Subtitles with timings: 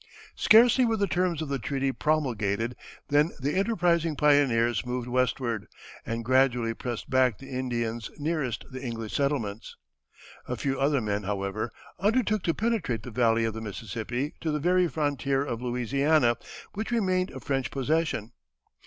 [0.35, 2.75] Scarcely were the terms of the treaty promulgated
[3.09, 5.67] than the enterprising pioneers moved westward
[6.03, 9.75] and gradually pressed back the Indians nearest the English settlements.
[10.47, 11.69] A few other men, however,
[11.99, 16.35] undertook to penetrate the valley of the Mississippi to the very frontier of Louisiana,
[16.73, 18.31] which remained a French possession.